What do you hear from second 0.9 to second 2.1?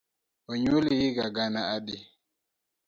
higa gana adi?